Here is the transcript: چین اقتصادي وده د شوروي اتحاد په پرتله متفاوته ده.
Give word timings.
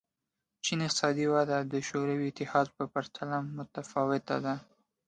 چین 0.63 0.79
اقتصادي 0.87 1.25
وده 1.35 1.57
د 1.73 1.73
شوروي 1.87 2.27
اتحاد 2.29 2.67
په 2.77 2.83
پرتله 2.93 3.37
متفاوته 3.57 4.37
ده. 4.45 4.55